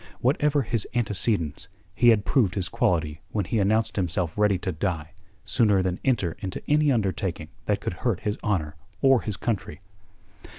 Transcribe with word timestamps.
Whatever 0.19 0.63
his 0.63 0.87
antecedents, 0.95 1.67
he 1.93 2.07
had 2.09 2.25
proved 2.25 2.55
his 2.55 2.69
quality 2.69 3.21
when 3.29 3.45
he 3.45 3.59
announced 3.59 3.97
himself 3.97 4.35
ready 4.35 4.57
to 4.57 4.71
die 4.71 5.11
sooner 5.45 5.83
than 5.83 5.99
enter 6.03 6.35
into 6.39 6.59
any 6.67 6.91
undertaking 6.91 7.49
that 7.67 7.81
could 7.81 7.93
hurt 7.93 8.21
his 8.21 8.39
honour 8.43 8.75
or 9.03 9.21
his 9.21 9.37
country. 9.37 9.79